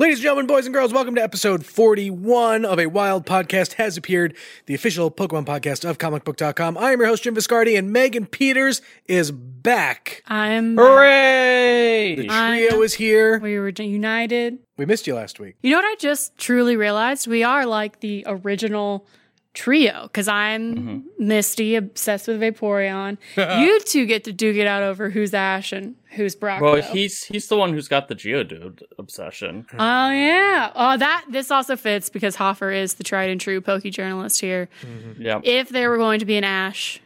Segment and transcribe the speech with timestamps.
[0.00, 3.98] Ladies and gentlemen, boys and girls, welcome to episode 41 of A Wild Podcast Has
[3.98, 4.34] Appeared,
[4.64, 6.78] the official Pokemon podcast of comicbook.com.
[6.78, 10.22] I am your host, Jim Viscardi, and Megan Peters is back.
[10.26, 12.14] I'm Hooray!
[12.16, 12.82] The I trio know.
[12.82, 13.40] is here.
[13.40, 14.60] we were united.
[14.78, 15.56] We missed you last week.
[15.60, 17.26] You know what I just truly realized?
[17.26, 19.06] We are like the original
[19.54, 20.98] trio because I'm Mm-hmm.
[21.28, 23.18] Misty, obsessed with Vaporeon.
[23.36, 26.60] you two get to duke it out over who's Ash and who's Brock.
[26.60, 29.66] Well, he's he's the one who's got the Geodude obsession.
[29.74, 30.72] Oh yeah.
[30.74, 34.68] Oh, that this also fits because Hoffer is the tried and true Poke journalist here.
[35.18, 35.42] Yep.
[35.44, 37.00] If there were going to be an Ash,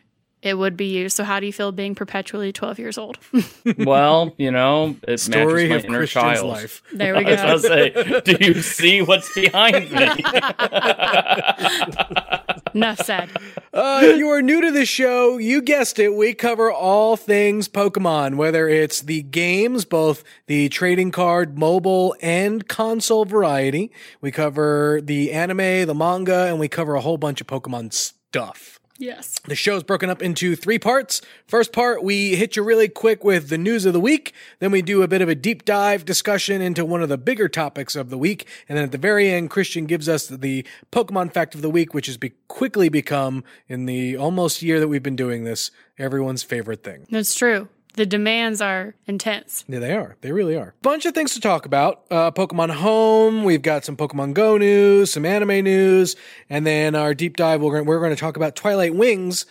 [0.44, 1.08] it would be you.
[1.08, 3.18] So how do you feel being perpetually 12 years old?
[3.78, 6.48] well, you know, it Story matches my of inner Christian's child.
[6.48, 6.82] life.
[6.92, 7.68] there we I was go.
[7.70, 10.06] gonna say, do you see what's behind me?
[12.74, 13.30] Enough said.
[13.72, 16.14] Uh, if you are new to the show, you guessed it.
[16.14, 22.68] We cover all things Pokemon, whether it's the games, both the trading card, mobile, and
[22.68, 23.92] console variety.
[24.20, 28.73] We cover the anime, the manga, and we cover a whole bunch of Pokemon stuff.
[28.98, 29.40] Yes.
[29.46, 31.20] The show's broken up into three parts.
[31.46, 34.32] First part, we hit you really quick with the news of the week.
[34.60, 37.48] Then we do a bit of a deep dive discussion into one of the bigger
[37.48, 38.46] topics of the week.
[38.68, 41.92] And then at the very end, Christian gives us the Pokemon fact of the week,
[41.92, 46.42] which has be- quickly become, in the almost year that we've been doing this, everyone's
[46.44, 47.06] favorite thing.
[47.10, 47.68] That's true.
[47.94, 49.64] The demands are intense.
[49.68, 50.16] Yeah, they are.
[50.20, 50.74] They really are.
[50.82, 52.02] Bunch of things to talk about.
[52.10, 53.44] Uh, Pokemon Home.
[53.44, 56.16] We've got some Pokemon Go news, some anime news,
[56.50, 57.60] and then our deep dive.
[57.60, 59.46] We're going we're going to talk about Twilight Wings,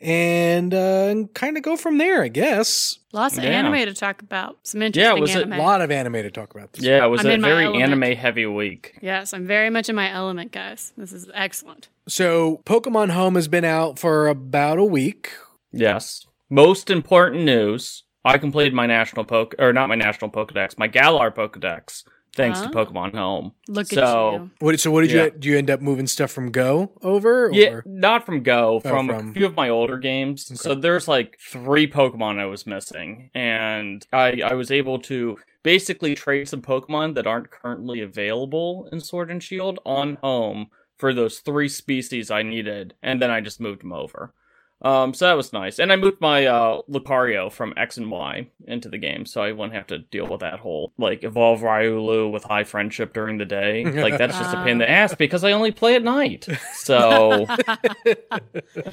[0.00, 2.22] and uh, and kind of go from there.
[2.22, 3.50] I guess Lots of Yeah.
[3.50, 4.58] anime to talk about.
[4.62, 5.52] Some interesting Yeah, was it anime.
[5.54, 6.74] a lot of anime to talk about.
[6.74, 8.94] This yeah, it was I'm a very anime heavy week.
[9.00, 10.92] Yes, I'm very much in my element, guys.
[10.96, 11.88] This is excellent.
[12.06, 15.32] So Pokemon Home has been out for about a week.
[15.72, 16.26] Yes.
[16.50, 21.30] Most important news: I completed my national poke or not my national Pokedex, my Galar
[21.30, 22.04] Pokedex,
[22.34, 22.70] thanks to Oh.
[22.72, 23.52] Pokemon Home.
[23.68, 24.50] Look So- at you.
[24.60, 24.80] What?
[24.80, 25.24] So what did Yeah.
[25.24, 25.48] you do?
[25.50, 27.46] You end up moving stuff from Go over?
[27.46, 27.52] Or?
[27.52, 30.46] Yeah, not from Go, Oh, from, from- a few of my older games.
[30.60, 36.14] So there's like three Pokemon I was missing, and I I was able to basically
[36.14, 41.40] trade some Pokemon that aren't currently available in Sword and Shield on home for those
[41.40, 44.32] three species I needed, and then I just moved them over.
[44.80, 48.46] Um, so that was nice, and I moved my uh, Lucario from X and Y
[48.66, 52.30] into the game, so I wouldn't have to deal with that whole like evolve Riolu
[52.30, 53.84] with high friendship during the day.
[53.84, 56.46] Like that's just a pain in the ass because I only play at night.
[56.74, 58.14] So so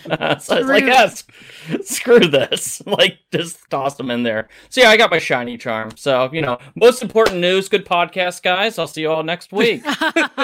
[0.10, 1.24] I was like, Screw- yes,
[1.84, 2.82] screw this.
[2.86, 4.48] Like, just toss them in there.
[4.70, 5.92] So yeah, I got my shiny charm.
[5.98, 7.70] So you know, most important news.
[7.70, 8.80] Good podcast, guys.
[8.80, 9.82] I'll see you all next week.
[9.86, 10.40] I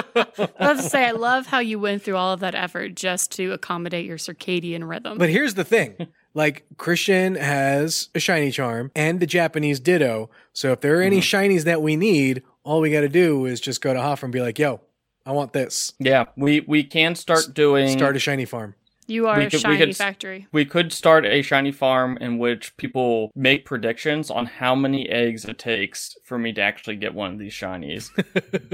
[0.59, 3.53] have to say, I love how you went through all of that effort just to
[3.53, 5.17] accommodate your circadian rhythm.
[5.17, 5.95] But here's the thing.
[6.33, 10.29] Like Christian has a shiny charm and the Japanese ditto.
[10.53, 13.59] So if there are any shinies that we need, all we got to do is
[13.59, 14.79] just go to Hoffer and be like, "Yo,
[15.25, 17.89] I want this." yeah, we we can start doing.
[17.97, 18.75] Start a shiny farm.
[19.07, 20.47] you are we a could- we shiny could factory.
[20.53, 25.43] we could start a shiny farm in which people make predictions on how many eggs
[25.43, 28.09] it takes for me to actually get one of these shinies.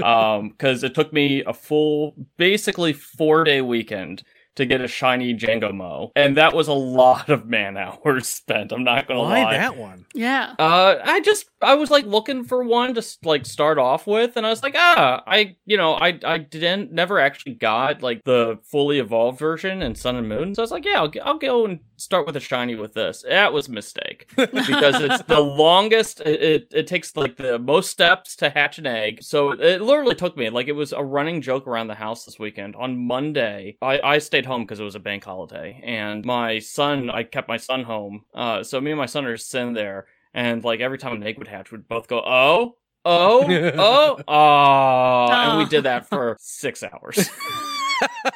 [0.04, 4.22] um, because it took me a full, basically four day weekend
[4.58, 8.70] to get a shiny Jangmo-o, and that was a lot of man hours spent.
[8.72, 9.56] I'm not gonna Why lie.
[9.56, 10.04] that one?
[10.14, 10.54] Yeah.
[10.58, 14.46] Uh, I just I was like looking for one to like start off with, and
[14.46, 18.58] I was like, ah, I you know I I didn't never actually got like the
[18.64, 21.64] fully evolved version in Sun and Moon, so I was like, yeah, I'll, I'll go
[21.64, 23.24] and start with a shiny with this.
[23.28, 26.20] That was a mistake because it's the longest.
[26.20, 30.14] It, it it takes like the most steps to hatch an egg, so it literally
[30.14, 32.76] took me like it was a running joke around the house this weekend.
[32.76, 37.10] On Monday, I I stayed home because it was a bank holiday, and my son
[37.10, 38.24] I kept my son home.
[38.34, 40.06] Uh, so me and my son are sitting there.
[40.38, 43.44] And like every time an egg would hatch, we'd both go, "Oh, oh,
[43.76, 45.68] oh, oh," and we oh.
[45.68, 47.28] did that for six hours.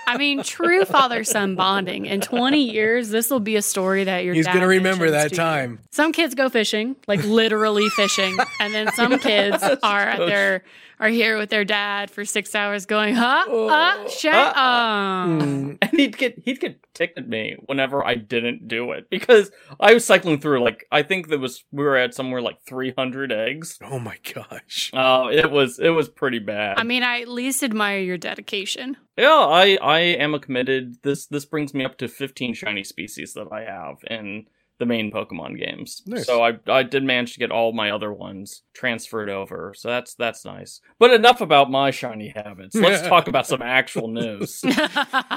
[0.06, 2.06] I mean, true father son bonding.
[2.06, 5.10] In 20 years, this will be a story that your He's dad going to remember
[5.10, 5.36] that to you.
[5.36, 5.78] time.
[5.90, 10.64] Some kids go fishing, like literally fishing, and then some kids are at their
[11.02, 13.44] are here with their dad for six hours, going, "Huh?
[13.50, 15.78] Uh, shut uh, up." Mm.
[15.82, 19.50] and he'd get he'd get ticked at me whenever I didn't do it because
[19.80, 23.32] I was cycling through like I think there was we were at somewhere like 300
[23.32, 23.78] eggs.
[23.82, 24.90] Oh my gosh.
[24.94, 26.78] Uh, it was it was pretty bad.
[26.78, 28.96] I mean, I at least admire your dedication.
[29.16, 31.02] Yeah, I I am a committed.
[31.02, 34.46] This this brings me up to 15 shiny species that I have in
[34.78, 36.02] the main Pokemon games.
[36.06, 36.26] Nice.
[36.26, 39.74] So I I did manage to get all my other ones transferred over.
[39.76, 40.80] So that's that's nice.
[40.98, 42.74] But enough about my shiny habits.
[42.74, 44.64] Let's talk about some actual news.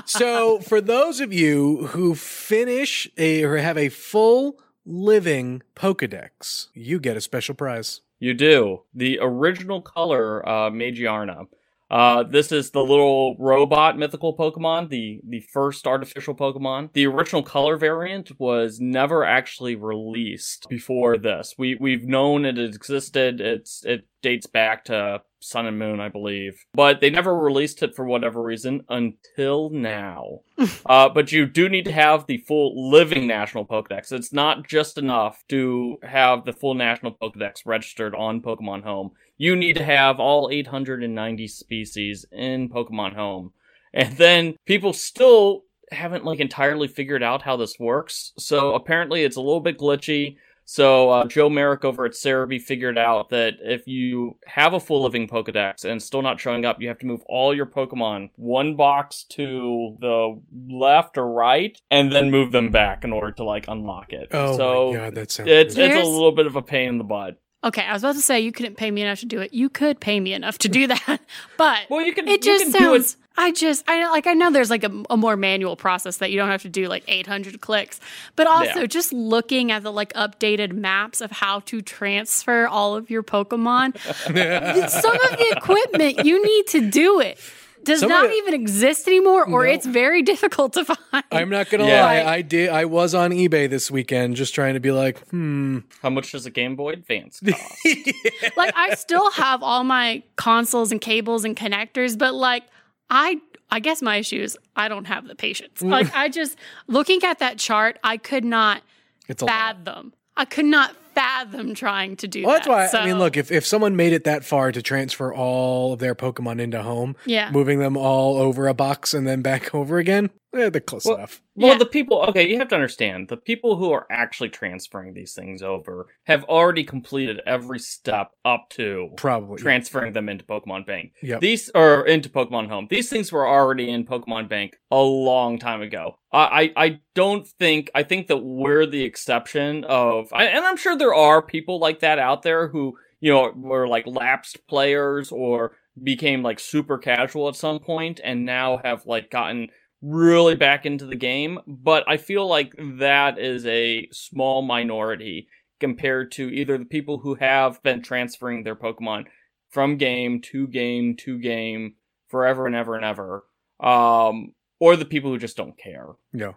[0.06, 7.00] So, for those of you who finish a, or have a full living Pokedex, you
[7.00, 8.02] get a special prize.
[8.20, 8.84] You do.
[8.94, 11.48] The original color, uh, Magearna.
[11.90, 16.92] Uh, this is the little robot mythical Pokemon, the, the first artificial Pokemon.
[16.94, 21.54] The original color variant was never actually released before this.
[21.58, 23.40] We, we've known it existed.
[23.40, 26.66] It's, it dates back to Sun and Moon, I believe.
[26.74, 30.40] But they never released it for whatever reason until now.
[30.88, 34.12] uh, but you do need to have the full living national Pokedex.
[34.12, 39.12] It's not just enough to have the full national Pokedex registered on Pokemon Home.
[39.38, 43.52] You need to have all 890 species in Pokemon Home.
[43.94, 48.34] And then people still haven't like entirely figured out how this works.
[48.38, 50.38] So apparently it's a little bit glitchy.
[50.66, 55.04] So uh, Joe Merrick over at Serebii figured out that if you have a full
[55.04, 58.76] living Pokedex and still not showing up, you have to move all your Pokemon one
[58.76, 63.68] box to the left or right, and then move them back in order to like
[63.68, 64.30] unlock it.
[64.32, 66.98] Oh so my god, that sounds it's it's a little bit of a pain in
[66.98, 67.40] the butt.
[67.66, 69.52] Okay, I was about to say you couldn't pay me enough to do it.
[69.54, 71.20] You could pay me enough to do that,
[71.58, 73.18] but Well, you can it just can do it sounds.
[73.38, 76.38] I just I like I know there's like a, a more manual process that you
[76.38, 78.00] don't have to do like 800 clicks,
[78.38, 78.86] but also Yeah.
[78.86, 83.98] just looking at the like updated maps of how to transfer all of your Pokemon.
[84.90, 87.38] some of the equipment you need to do it
[87.86, 89.72] does Some not it- even exist anymore, or No.
[89.72, 91.24] it's very difficult to find.
[91.32, 92.04] I'm not gonna Yeah.
[92.04, 92.24] lie.
[92.24, 92.70] I did.
[92.70, 95.80] I was on eBay this weekend, just trying to be like, hmm.
[96.02, 98.58] How much does a Game Boy Advance cost?
[98.58, 102.64] like I still have all my consoles and cables and connectors, but like
[103.10, 103.40] I
[103.72, 105.82] I guess my issue is I don't have the patience.
[105.82, 108.82] Like I just looking at that chart, I could not
[109.28, 109.52] It's a lot.
[109.52, 110.14] fathom.
[110.38, 112.72] I could not fathom trying to do Well, that's that.
[112.72, 112.88] why.
[112.88, 116.00] So, I mean, look, if, if someone made it that far to transfer all of
[116.00, 117.50] their Pokemon into home, Yeah.
[117.52, 121.18] moving them all over a box and then back over again, eh, they're close Well-
[121.18, 121.42] enough.
[121.58, 121.78] Well, Yeah.
[121.78, 125.62] the people, okay, you have to understand, the people who are actually transferring these things
[125.64, 129.58] over have already completed every step up to Probably.
[129.58, 131.14] transferring them into Pokemon Bank.
[131.22, 131.40] Yep.
[131.42, 132.88] These, or into Pokemon Home.
[132.90, 136.18] These things were already in Pokemon Bank a long time ago.
[136.34, 140.78] I, I, I don't think, I think that we're the exception of, I, and I'm
[140.78, 145.32] sure there are people like that out there who, you know, were like lapsed players
[145.32, 145.72] or
[146.04, 149.70] became like super casual at some point and now have like gotten
[150.06, 155.48] really back into the game, but I feel like that is a small minority
[155.80, 159.26] compared to either the people who have been transferring their Pokemon
[159.70, 161.96] from game to game to game
[162.28, 163.46] forever and ever and ever,
[163.80, 166.10] um, or the people who just don't care.
[166.34, 166.54] Yeah.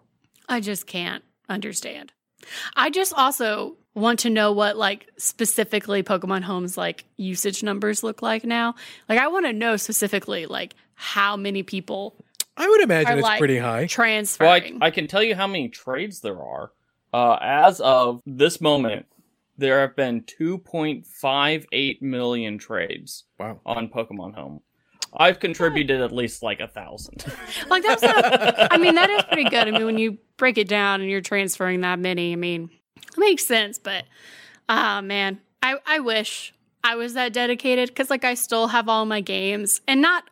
[0.49, 2.12] I just can't understand.
[2.76, 8.23] I just also want to know what like specifically Pokemon Home's like usage numbers look
[8.23, 8.75] like now.
[9.09, 12.17] Like I want to know specifically like how many people
[12.59, 13.87] I would imagine Are it's like- pretty high.
[14.41, 14.73] Well, I.
[14.83, 16.73] I can tell you how many trades there are.
[17.15, 19.07] Uh, as of this moment,
[19.57, 23.61] there have been 2.58 million trades Wow.
[23.65, 24.61] on Pokemon Home.
[25.17, 27.25] I've contributed at least like a thousand.
[27.71, 29.67] Like that's not, I mean that is pretty good.
[29.67, 33.17] I mean when you break it down and you're transferring that many, I mean it
[33.19, 34.05] makes sense, but
[34.69, 36.53] ah man, I I wish
[36.85, 40.25] I was that dedicated cuz like I still have all my games and not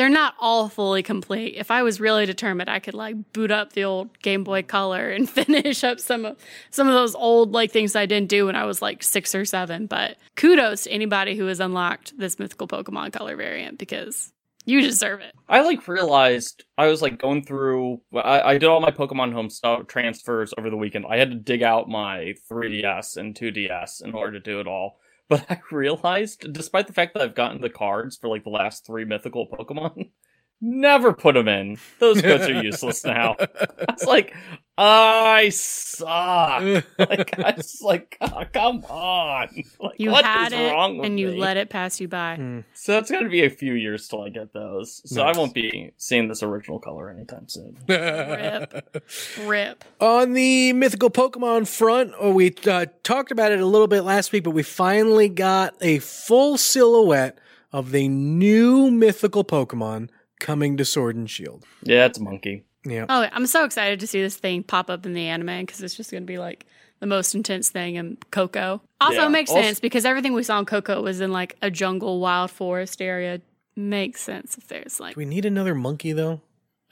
[0.00, 1.56] they're not all fully complete.
[1.58, 5.10] If I was really determined, I could like boot up the old Game Boy Color
[5.10, 6.38] and finish up some of
[6.70, 9.44] some of those old like things I didn't do when I was like 6 or
[9.44, 14.32] 7, but kudos to anybody who has unlocked this mythical Pokemon Color variant because
[14.64, 15.34] you deserve it.
[15.50, 18.00] I like realized I was like going through.
[18.14, 21.04] I, I did all my Pokemon Home stuff transfers over the weekend.
[21.10, 24.99] I had to dig out my 3DS and 2DS in order to do it all.
[25.30, 28.84] But I realized, despite the fact that I've gotten the cards for like the last
[28.84, 30.10] three mythical Pokemon,
[30.60, 31.78] never put them in.
[32.00, 33.36] Those codes are useless now.
[33.38, 34.34] I was like,
[34.82, 36.62] I suck.
[36.98, 39.48] like I was like, oh, come on.
[39.80, 41.38] Like, You what had is it wrong with and you me?
[41.38, 42.36] let it pass you by.
[42.36, 42.60] Hmm.
[42.74, 45.02] So it's gonna be a few years till I get those.
[45.04, 45.34] So Nice.
[45.36, 47.76] I won't be seeing this original color anytime soon.
[47.88, 49.00] Rip.
[49.44, 49.84] Rip.
[50.00, 54.32] On the mythical Pokemon front, oh, we uh, talked about it a little bit last
[54.32, 57.38] week, but we finally got a full silhouette
[57.72, 60.08] of the new mythical Pokemon
[60.38, 61.64] coming to Sword and Shield.
[61.82, 62.64] Yeah, it's a monkey.
[62.84, 63.06] Yeah.
[63.08, 65.94] Oh, I'm so excited to see this thing pop up in the anime because it's
[65.94, 66.66] just going to be like
[67.00, 68.80] the most intense thing in Coco.
[69.00, 69.26] Also, Yeah.
[69.26, 72.20] it makes Also- sense because everything we saw in Coco was in like a jungle,
[72.20, 73.40] wild forest area.
[73.76, 76.40] Makes sense if there's like, Do we need another monkey though?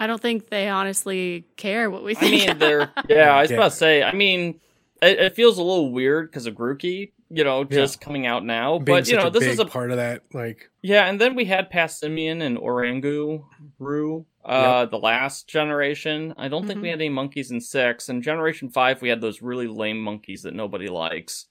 [0.00, 2.44] I don't think they honestly care what we think.
[2.44, 3.34] I mean, they're yeah.
[3.36, 3.56] I was Yeah.
[3.56, 4.02] about to say.
[4.02, 4.60] I mean,
[5.02, 8.78] it, it feels a little weird because of Grookey, you know, just coming out now.
[8.78, 10.22] Being but you know, this is a part of that.
[10.32, 11.06] Like, yeah.
[11.06, 13.44] And then we had Passimian and Orangu
[13.78, 14.24] Roo.
[14.44, 16.32] Uh, the last generation.
[16.38, 16.92] I don't think we Mhm.
[16.92, 18.08] had any monkeys in six.
[18.08, 21.46] And generation five, we had those really lame monkeys that nobody likes.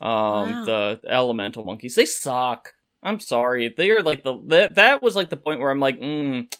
[0.00, 0.64] Um, Wow.
[0.64, 1.94] the elemental monkeys.
[1.94, 2.74] They suck.
[3.04, 3.68] I'm sorry.
[3.76, 6.52] They are like the that, that was like the point where I'm like, mm,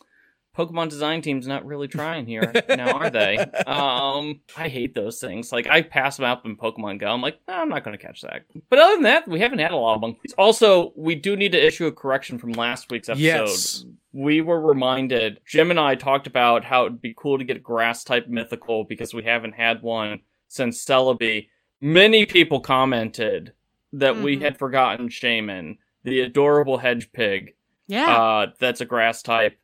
[0.57, 3.38] Pokemon design team's not really trying here now, are they?
[3.66, 5.52] Um, I hate those things.
[5.52, 7.09] Like I pass them up in Pokemon Go.
[7.09, 8.42] I'm like, "No, I'm not going to catch that.
[8.69, 10.35] But other than that, we haven't had a lot of monkeys.
[10.37, 13.23] Also, we do need to issue a correction from last week's episode.
[13.23, 13.85] yes.
[14.12, 15.40] We were reminded.
[15.47, 18.83] Jim and I talked about how it'd be cool to get a grass type mythical
[18.85, 21.47] because we haven't had one since Celebi.
[21.80, 23.52] Many people commented
[23.92, 24.42] that we Mhm.
[24.42, 27.54] had forgotten Shaymin, the adorable hedge pig
[27.87, 28.16] yeah.
[28.16, 29.57] uh, that's a grass type.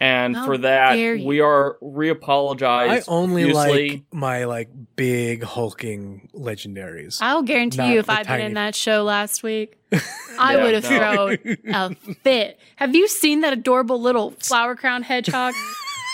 [0.00, 1.26] And How for that, dare you.
[1.26, 3.04] we are I reapologize.
[3.08, 3.90] only profusely.
[3.90, 7.18] like my like big hulking legendaries.
[7.20, 9.78] I'll guarantee you if the I'd been in that show last week,
[10.38, 11.36] I Yeah, would have no.
[11.36, 11.56] thrown
[12.08, 12.58] a fit.
[12.76, 15.54] Have you seen that adorable little flower crown hedgehog?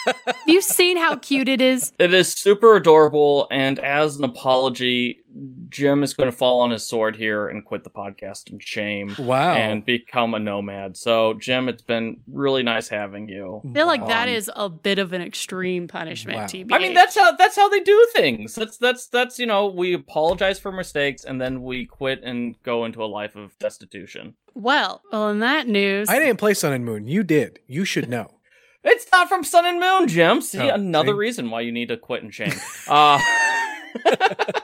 [0.06, 1.90] Have you seen how cute it is?
[1.98, 5.23] It is super adorable, and as an apology,
[5.68, 9.14] Jim is going to fall on his sword here and quit the podcast in shame
[9.18, 9.54] wow.
[9.54, 10.96] and become a nomad.
[10.96, 13.60] So, Jim, it's been really nice having you.
[13.68, 16.46] I feel like that Um, is a bit of an extreme punishment, Wow.
[16.46, 16.72] TBH.
[16.72, 18.54] I mean, that's how that's how they do things.
[18.54, 22.84] That's that's that's you know we apologize for mistakes and then we quit and go
[22.84, 24.34] into a life of destitution.
[24.54, 25.02] well.
[25.10, 27.08] Well, in that news, I didn't play Sun and Moon.
[27.08, 27.58] You did.
[27.66, 28.30] You should know.
[28.86, 30.42] It's not from Sun and Moon, Jim.
[30.42, 31.18] See, Oh, another see?
[31.18, 32.52] reason why you need to quit and shame.
[32.86, 33.18] Uh,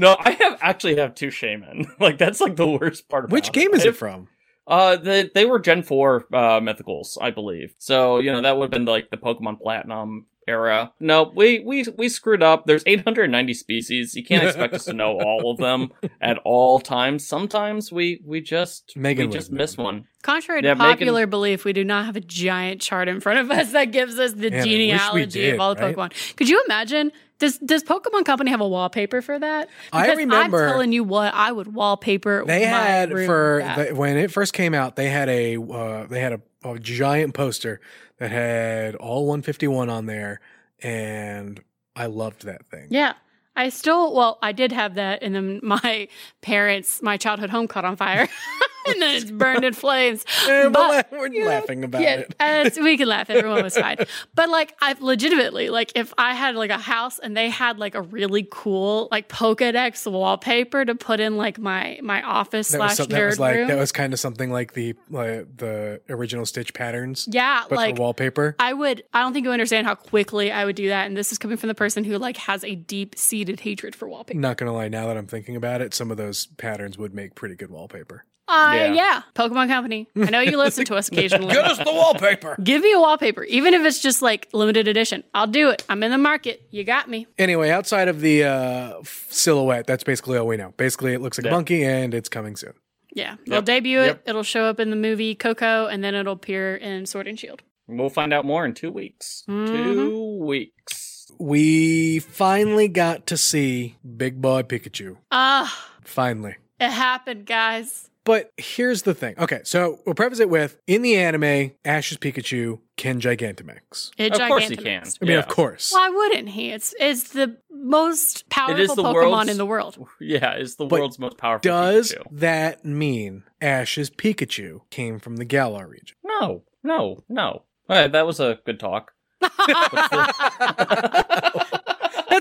[0.00, 1.86] no, I have actually have two Shaymin.
[2.00, 4.28] Like that's like the worst part of Which game is it from?
[4.66, 7.74] Uh, they they were Gen Four uh mythicals, I believe.
[7.78, 10.92] So you know that would have been like the Pokemon Platinum era.
[11.00, 12.66] No, we we we screwed up.
[12.66, 14.14] There's 890 species.
[14.14, 15.90] You can't expect us to know all of them
[16.20, 17.26] at all times.
[17.26, 20.06] Sometimes we we just Megan we just miss one.
[20.22, 23.38] contrary Yeah, to Megan- popular belief, we do not have a giant chart in front
[23.40, 25.82] of us that gives us the Man, I wish we genealogy did, of all the
[25.82, 25.96] right?
[25.96, 26.36] Pokemon.
[26.36, 27.12] Could you imagine?
[27.40, 29.68] Does Does Pokemon Company have a wallpaper for that?
[29.92, 30.62] I remember.
[30.62, 32.44] I'm telling you what, I would wallpaper.
[32.46, 34.94] They had for the, when it first came out.
[34.94, 37.80] They had a uh, they had a, a giant poster
[38.18, 40.40] that had all 151 on there,
[40.80, 41.60] and
[41.96, 42.88] I loved that thing.
[42.90, 43.14] Yeah.
[43.56, 46.08] I still, well, I did have that, and then my
[46.40, 48.28] parents, my childhood home caught on fire,
[48.92, 50.24] and then it's burned in flames.
[50.46, 52.78] But we're laughing about yeah, it.
[52.78, 53.30] we can laugh.
[53.30, 53.98] Everyone was fine.
[54.34, 57.94] But like, I legitimately, like, if I had like a house and they had like
[57.94, 62.92] a really cool like Pokedex wallpaper to put in like my my office That was,
[62.92, 66.00] slash some- that was like room, that was kind of something like the uh, the
[66.08, 68.56] original Stitch patterns, yeah, like for wallpaper.
[68.58, 69.02] I would.
[69.12, 71.06] I don't think you understand how quickly I would do that.
[71.06, 74.08] And this is coming from the person who like has a deep seated hatred for
[74.08, 74.38] wallpaper.
[74.38, 77.34] Not gonna lie, now that I'm thinking about it, some of those patterns would make
[77.34, 78.24] pretty good wallpaper.
[78.50, 78.92] Uh, Yeah.
[78.94, 79.22] yeah.
[79.34, 80.08] Pokemon Company.
[80.16, 81.54] I know you listen to us occasionally.
[81.54, 82.56] Give us the wallpaper.
[82.62, 85.22] Give me a wallpaper, even if it's just like limited edition.
[85.34, 85.84] I'll do it.
[85.88, 86.62] I'm in the market.
[86.70, 87.26] You got me.
[87.38, 88.94] Anyway, outside of the uh,
[89.28, 90.74] silhouette, that's basically all we know.
[90.76, 91.50] Basically, it looks like Yeah.
[91.52, 92.72] a monkey, and it's coming soon.
[93.14, 93.36] Yeah.
[93.46, 93.64] They'll Yep.
[93.64, 94.06] debut it.
[94.06, 94.22] Yep.
[94.28, 97.62] It'll show up in the movie Coco, and then it'll appear in Sword and Shield.
[97.88, 99.42] We'll find out more in two weeks.
[99.48, 99.66] Mhm.
[99.66, 101.30] Two weeks.
[101.38, 105.16] We finally got to see Big Boy Pikachu.
[105.32, 106.56] Ah, Finally.
[106.78, 108.09] it happened, guys.
[108.24, 109.34] But here's the thing.
[109.38, 114.10] Okay, so we'll preface it with in the anime, Ash's Pikachu can Gigantamax.
[114.18, 115.02] It Of course he can.
[115.04, 115.38] I mean, Yeah.
[115.38, 115.90] of course.
[115.92, 116.70] Why wouldn't he?
[116.70, 119.96] It's it's the most powerful the Pokemon in the world.
[120.20, 121.62] Yeah, it's the But world's most powerful.
[121.70, 122.26] Does Pikachu.
[122.32, 126.16] that mean Ash's Pikachu came from the Galar region?
[126.22, 127.62] No, no, no.
[127.88, 129.12] All right, that was a good talk.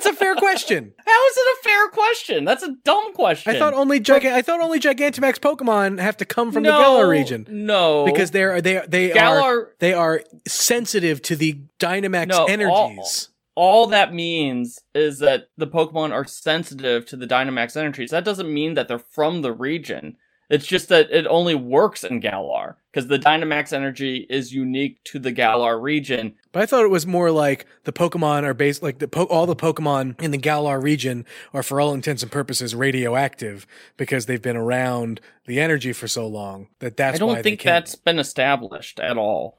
[0.03, 0.94] That's a fair question.
[1.06, 2.46] How is it a fair question?
[2.46, 3.56] That's a dumb question.
[3.56, 6.79] I thought only Giga- I thought only Gigantamax Pokemon have to come from the No,
[6.82, 9.75] Galar region No, because they're they they are Galar.
[9.79, 13.29] they are sensitive to the Dynamax No, all- energies.
[13.56, 18.12] all that means is that the Pokemon are sensitive to the Dynamax energies.
[18.12, 20.15] That doesn't mean that they're from the region.
[20.50, 25.20] It's just that it only works in Galar because the Dynamax energy is unique to
[25.20, 26.34] the Galar region.
[26.51, 29.46] But I thought it was more like the Pokemon are based like the po- all
[29.46, 34.41] the Pokemon in the Galar region are for all intents and purposes radioactive because they've
[34.41, 39.00] been around the energy for so long that that's I don't think that's been established
[39.00, 39.59] at all.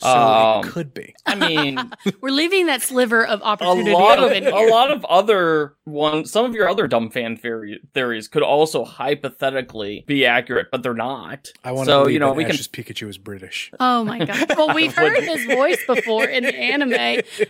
[0.00, 1.14] So um, it could be.
[1.26, 1.78] I mean,
[2.20, 3.90] We're leaving that sliver of opportunity.
[3.92, 7.10] a opportunity lot of open a lot of other ones some of your other dumb
[7.10, 12.00] fan theory, theories could also hypothetically be accurate but they're not I want to so
[12.02, 13.70] believe you know that we can Ash's Pikachu is British.
[13.80, 14.52] Oh my god!
[14.56, 16.92] Well, we've heard his voice before in the anime,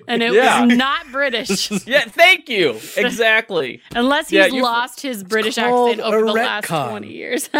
[0.07, 0.64] and it Yeah.
[0.64, 6.19] was not British, yeah thank you exactly unless he's you- lost his British accent over
[6.25, 7.50] a the last twenty years.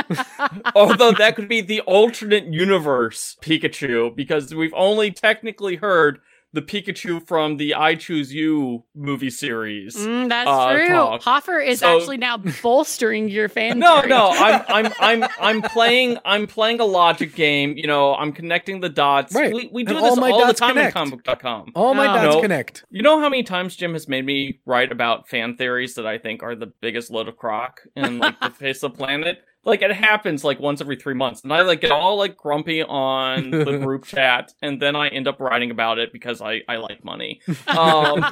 [0.75, 6.21] although that could be the alternate universe pikachu because we've only technically heard
[6.55, 10.89] the pikachu from the i choose you movie series Mm, that's Uh, true.
[10.89, 11.23] talk.
[11.23, 13.79] Hoffer is So- actually now bolstering your fan.
[13.79, 14.09] No, theory.
[14.09, 18.81] no, I'm I'm I'm I'm playing I'm playing a logic game, you know, I'm connecting
[18.81, 19.35] the dots.
[19.35, 19.53] Right.
[19.53, 20.97] We we do And this all my all the time connect.
[20.97, 21.73] in comicbook.com.
[21.75, 22.15] All my Oh.
[22.25, 22.41] dots No.
[22.41, 22.85] connect.
[22.91, 26.17] You know how many times Jim has made me write about fan theories that I
[26.17, 29.43] think are the biggest load of crock in like the face of the planet?
[29.69, 32.83] Like it happens like once every three months, and I like get all like grumpy
[32.83, 36.77] on the group chat, and then I end up writing about it because I I
[36.77, 37.41] like money.
[37.69, 38.25] Um,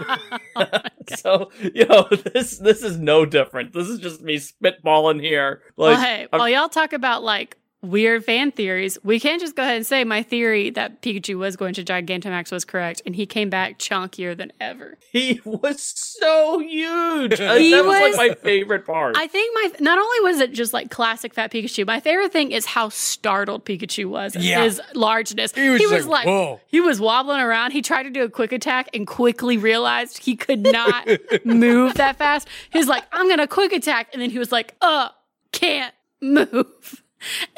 [1.16, 3.72] so you know this this is no different.
[3.72, 5.62] This is just me spitballing here.
[5.76, 9.56] Like well, hey, I'm- while y'all talk about like weird fan theories, we can't just
[9.56, 13.14] go ahead and say my theory that Pikachu was going to Gigantamax was correct, and
[13.16, 14.98] he came back chunkier than ever.
[15.12, 17.38] He was so huge.
[17.38, 19.16] He that was, was- like my favorite part.
[19.16, 22.52] I think my not only was it just like classic fat Pikachu, my favorite thing
[22.52, 24.62] is how startled Pikachu was at Yeah.
[24.64, 25.52] his largeness.
[25.54, 27.72] He was just like, "Whoa." he was wobbling around.
[27.72, 31.08] He tried to do a quick attack and quickly realized he could not
[31.44, 32.48] move that fast.
[32.72, 35.08] He's like, I'm gonna quick attack, and then he was like, uh,
[35.52, 37.02] can't move.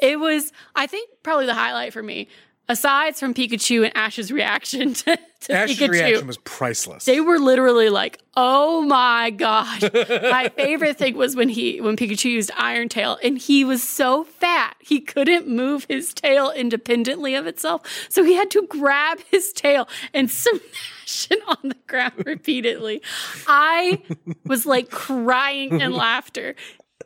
[0.00, 2.28] It was, I think, probably the highlight for me.
[2.70, 7.06] Aside from Pikachu and Ash's reaction to, to Ash's Pikachu, reaction was priceless.
[7.06, 12.26] they were literally like, "Oh my god!" my favorite thing was when he when Pikachu
[12.30, 17.46] used Iron Tail, and he was so fat he couldn't move his tail independently of
[17.46, 23.00] itself, so he had to grab his tail and smash it on the ground repeatedly.
[23.46, 24.02] I
[24.44, 26.54] was like crying in laughter.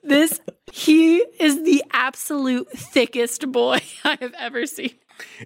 [0.03, 0.41] This
[0.73, 4.95] he is the absolute thickest boy I have ever seen.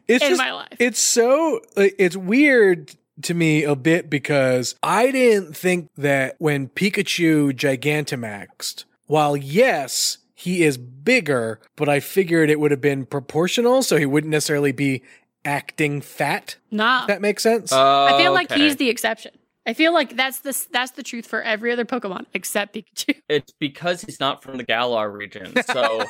[0.09, 0.77] it's in just, my life.
[0.79, 7.53] It's so it's weird to me a bit because I didn't think that when Pikachu
[7.53, 13.97] Gigantamaxed, while yes, he is bigger, but I figured it would have been proportional, so
[13.97, 15.03] he wouldn't necessarily be
[15.45, 16.57] acting fat.
[16.71, 17.73] Nah, If that makes sense.
[17.73, 18.61] Oh, I feel like Okay.
[18.61, 19.33] he's the exception.
[19.67, 23.17] I feel like that's the that's the truth for every other Pokemon except Pikachu.
[23.29, 26.05] It's because he's not from the Galar region, so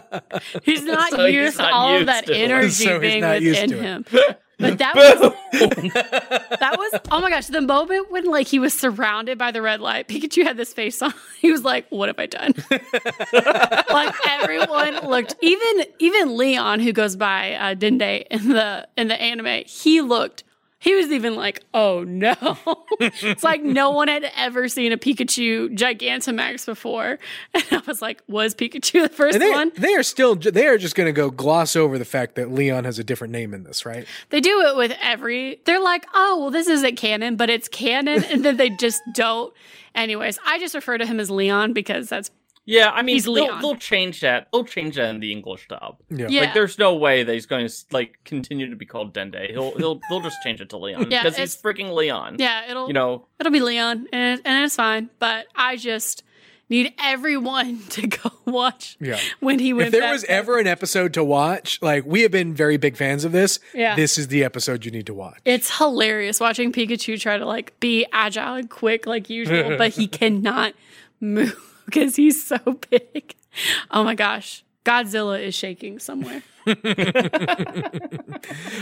[0.62, 3.72] He's not So he's used to not all of that to energy So being within
[3.72, 4.04] him.
[4.58, 5.32] But that was
[6.60, 9.80] that was oh my gosh, the moment when like he was surrounded by the red
[9.80, 11.12] light, Pikachu had this face on.
[11.40, 12.54] He was like, "What have I done?"
[13.90, 19.20] like everyone looked, even even Leon, who goes by uh, Dande in the in the
[19.20, 20.44] anime, he looked.
[20.82, 22.34] He was even like, "Oh no!"
[23.00, 27.20] it's like no one had ever seen a Pikachu Gigantamax before,
[27.54, 30.78] and I was like, "Was Pikachu the first they, one?" they are still they are
[30.78, 33.62] just going to go gloss over the fact that Leon has a different name in
[33.62, 34.08] this, right?
[34.30, 35.60] They do it with every.
[35.66, 39.54] They're like, oh, well, this isn't canon, but it's canon, and then they just don't.
[39.94, 42.32] Anyways, I just refer to him as Leon because that's
[42.64, 42.90] yeah.
[42.90, 44.48] I mean, they'll, they'll change that.
[44.52, 45.98] They'll change that in the English dub.
[46.10, 46.26] Yeah.
[46.28, 46.40] yeah.
[46.42, 49.36] Like, there's no way that he's going to like continue to be called Dande.
[49.50, 52.36] He'll he'll they'll just change it to Leon Yeah, because he's freaking Leon.
[52.38, 55.10] yeah, it'll You know, it'll be Leon, and and it's fine.
[55.18, 56.22] But I just
[56.68, 58.96] need everyone to go watch.
[58.98, 59.18] Yeah.
[59.40, 62.22] When he went, If there back was to- ever an episode to watch, like we
[62.22, 63.94] have been very big fans of this, Yeah.
[63.94, 65.38] this is the episode you need to watch.
[65.44, 70.06] It's hilarious watching Pikachu try to like be agile and quick like usual, but he
[70.06, 70.72] cannot
[71.20, 72.58] move because he's so
[72.90, 73.34] big.
[73.90, 74.64] Oh my gosh.
[74.84, 76.42] Godzilla is shaking somewhere.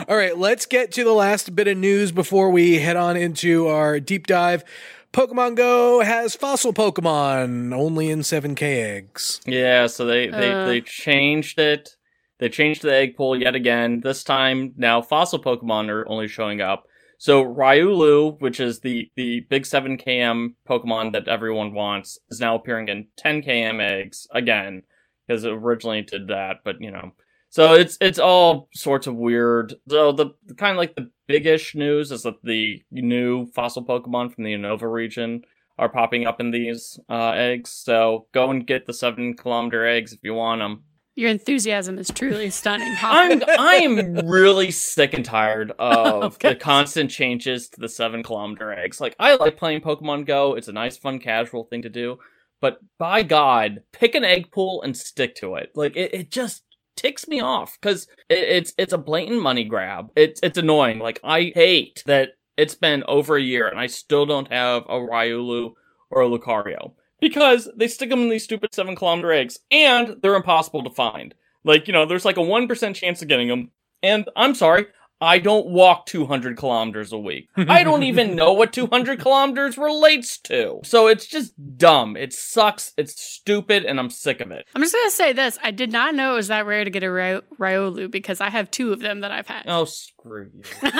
[0.09, 3.69] All right, let's get to the last bit of news before we head on into
[3.69, 4.65] our deep dive.
[5.13, 9.41] Pokemon Go has fossil Pokemon only in 7K eggs.
[9.45, 9.87] yeah.
[9.89, 10.67] So they they Uh.
[10.67, 11.97] they changed it.
[12.39, 14.01] They changed the egg pool yet again.
[14.03, 16.87] This time now fossil Pokemon are only showing up.
[17.21, 22.55] So Riolu, which is the the big 7 km Pokemon that everyone wants, is now
[22.55, 24.85] appearing in 10 km eggs again
[25.29, 27.13] because it originally did that, but you know.
[27.51, 29.75] So it's it's all sorts of weird.
[29.87, 34.45] So the kind of like the biggish news is that the new fossil Pokemon from
[34.45, 35.43] the Unova region
[35.79, 37.71] are popping up in these uh, eggs.
[37.71, 40.85] So go and get the seven kilometer eggs if you want them.
[41.21, 42.97] Your enthusiasm is truly stunning.
[43.03, 46.49] I'm I'm really sick and tired of okay.
[46.49, 49.03] the constant changes to the seven kilometer eggs.
[49.03, 50.55] Like I like playing Pokemon Go.
[50.55, 52.17] It's a nice, fun, casual thing to do.
[52.63, 55.73] But by God, pick an egg pool and stick to it.
[55.75, 56.63] Like it, it just
[56.97, 60.13] ticks me off because it, it's it's a blatant money grab.
[60.17, 61.01] It's it's annoying.
[61.01, 64.95] Like I hate that it's been over a year and I still don't have a
[64.95, 65.75] Riolu
[66.11, 70.35] or a Lucario because they stick them in these stupid seven kilometer eggs and they're
[70.35, 71.35] impossible to find.
[71.65, 73.71] Like you know, there's like a one percent chance of getting them.
[74.03, 74.87] And I'm sorry,
[75.21, 77.49] I don't walk 200 kilometers a week.
[77.57, 80.81] I don't even know what 200 kilometers relates to.
[80.85, 82.17] So it's just dumb.
[82.17, 82.93] It sucks.
[82.97, 84.67] It's stupid, and I'm sick of it.
[84.75, 87.03] I'm just gonna say this: I did not know it was that rare to get
[87.03, 89.65] a Ry- Riolu because I have two of them that I've had.
[89.67, 90.63] Oh, screw you!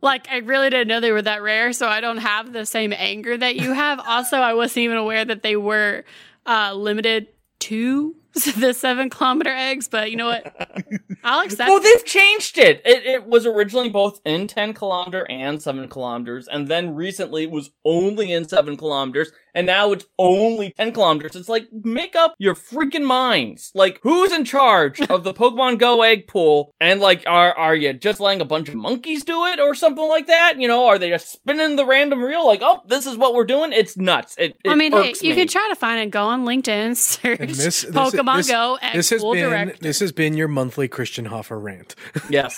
[0.00, 2.92] like I really didn't know they were that rare, so I don't have the same
[2.92, 4.00] anger that you have.
[4.00, 6.04] Also, I wasn't even aware that they were
[6.46, 7.28] uh, limited
[7.60, 8.14] to
[8.56, 10.68] the seven kilometer eggs, but you know what?
[11.24, 11.68] I'll accept.
[11.68, 12.82] well, they've changed it.
[12.84, 13.06] it.
[13.06, 17.70] It was originally both in ten kilometer and seven kilometers, and then recently it was
[17.84, 21.36] only in seven kilometers, and now it's only ten kilometers.
[21.36, 23.70] It's like make up your freaking minds.
[23.74, 26.74] Like who's in charge of the Pokemon Go egg pool?
[26.80, 30.08] And like, are are you just letting a bunch of monkeys do it or something
[30.08, 30.60] like that?
[30.60, 32.46] You know, are they just spinning the random reel?
[32.46, 33.72] Like, oh, this is what we're doing.
[33.72, 34.34] It's nuts.
[34.38, 34.56] It.
[34.64, 35.36] it I mean, hey, you me.
[35.36, 36.10] could try to find it.
[36.10, 39.76] Go on LinkedIn, search this, this, Pokemon Pokemon this, Go this has been director.
[39.80, 41.94] this has been your monthly Christian Hoffer rant.
[42.30, 42.56] Yes.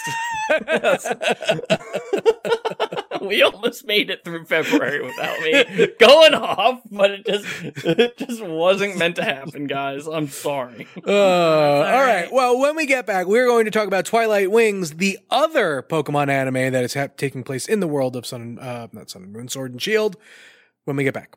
[3.29, 7.47] we almost made it through February without me going off, but it just
[7.85, 10.07] it just wasn't meant to happen, guys.
[10.07, 10.87] I'm sorry.
[11.07, 12.29] Uh, all right.
[12.33, 16.29] Well, when we get back, we're going to talk about Twilight Wings, the other Pokemon
[16.29, 19.33] anime that is ha- taking place in the world of Sun, uh, not Sun and
[19.33, 20.17] Moon, Sword and Shield.
[20.85, 21.37] When we get back.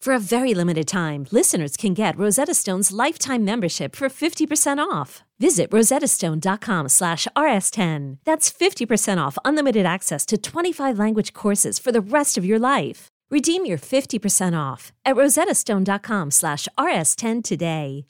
[0.00, 5.24] For a very limited time, listeners can get Rosetta Stone's lifetime membership for 50% off.
[5.40, 8.18] Visit rosettastone.com slash rs10.
[8.24, 13.08] That's 50% off unlimited access to 25 language courses for the rest of your life.
[13.30, 18.06] Redeem your 50% off at rosettastone.com slash rs10 today.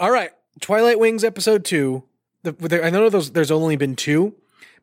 [0.00, 0.30] All right.
[0.60, 2.04] Twilight Wings episode two.
[2.42, 4.34] The, I know those, there's only been two,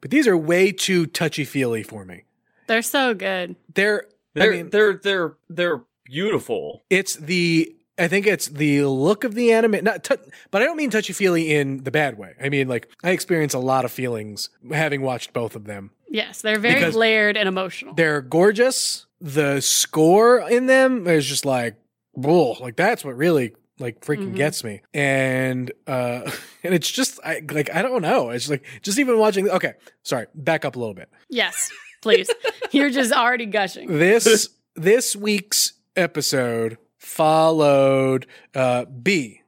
[0.02, 2.24] but these are way too touchy feely for me.
[2.68, 3.56] They're so good.
[3.74, 6.84] They're They're I mean, they're they're they're beautiful.
[6.90, 10.16] it's the I think it's the look of the anime, not t-
[10.50, 12.34] but I don't mean touchy feely in the bad way.
[12.42, 15.92] I mean like I experience a lot of feelings having watched both of them.
[16.10, 17.94] Yes, they're very layered and emotional.
[17.94, 19.06] They're gorgeous.
[19.22, 21.76] The score in them is just like,
[22.16, 22.58] bull.
[22.60, 24.36] Like that's what really like freaking Mhm.
[24.36, 24.82] gets me.
[24.94, 26.22] And uh
[26.64, 28.30] and it's just I like I don't know.
[28.30, 29.50] It's like just even watching.
[29.50, 30.28] Okay, sorry.
[30.36, 31.10] Back up a little bit.
[31.30, 32.30] Yes, please.
[32.72, 33.88] You're just already gushing.
[33.98, 39.42] This this week's episode followed uh Bea,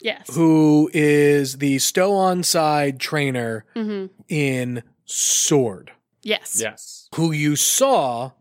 [0.00, 0.26] Yes.
[0.34, 5.90] who is the Stow-on-Side trainer hmm in Sword,
[6.22, 6.58] Yes.
[6.60, 7.08] Yes.
[7.14, 8.32] who you saw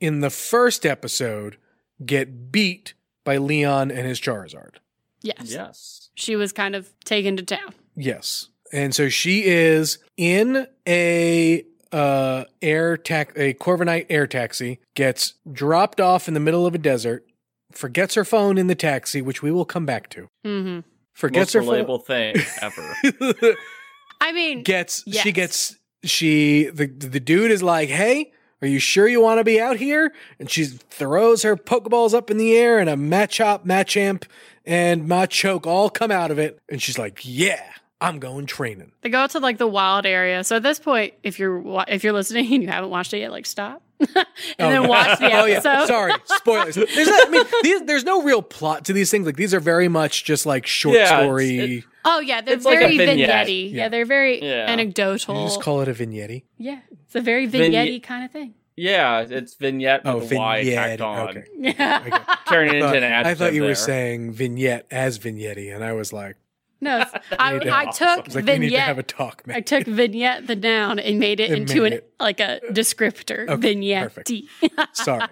[0.00, 1.58] in the first episode
[2.04, 4.76] get beat by Leon and his Charizard.
[5.24, 5.50] Yes.
[5.50, 6.10] Yes.
[6.14, 7.74] She was kind of taken to town.
[7.96, 8.48] Yes.
[8.72, 16.00] And so she is in a uh air tax a Corviknight air taxi, gets dropped
[16.00, 17.24] off in the middle of a desert,
[17.72, 20.28] forgets her phone in the taxi, which we will come back to.
[20.44, 20.80] hmm
[21.12, 21.84] Forgets Most her phone.
[21.84, 23.54] relatable thing ever.
[24.20, 25.22] I mean, gets Yes.
[25.22, 29.44] she gets she the the dude is like, "Hey, are you sure you want to
[29.44, 33.64] be out here?" And she throws her pokeballs up in the air and a Machop,
[33.64, 34.24] Machamp,
[34.64, 37.62] and Machoke all come out of it, and she's like, "Yeah,
[38.00, 40.42] I'm going training." they go out to like the wild area.
[40.44, 43.30] So at this point, if you're if you're listening and you haven't watched it yet,
[43.30, 44.24] like stop, and oh,
[44.70, 45.86] then watch the Oh yeah, episode.
[45.86, 46.74] sorry, spoilers.
[46.74, 49.26] There's, not, I mean, these, there's no real plot to these things.
[49.26, 51.84] Like these are very much just like short Yeah, it's- story.
[52.06, 53.16] Oh yeah, they're It's like a very vignette.
[53.46, 53.82] vignette Yeah.
[53.84, 53.88] Yeah.
[53.88, 54.66] they're very Yeah.
[54.68, 55.40] anecdotal.
[55.40, 56.42] you just call it a vignette.
[56.58, 58.52] yeah, it's a very Vignette- vignette kind of thing.
[58.76, 60.98] Yeah, it's vignette Oh, with a Y vignette.
[60.98, 61.28] tacked on.
[61.28, 61.44] Okay.
[61.58, 62.24] Yeah.
[62.48, 63.26] Turn it I into thought, an adjective.
[63.26, 66.36] I thought you were saying vignette as vignette, and I was like,
[66.80, 67.04] No,
[67.38, 69.08] I, to- I I took was like, we need to have a vignette.
[69.08, 69.56] talk, man.
[69.56, 72.60] I took vignette the noun and made it And into made an it- like a
[72.70, 73.48] descriptor.
[73.48, 74.12] Okay, vignette.
[74.12, 74.32] perfect.
[74.96, 75.26] Sorry.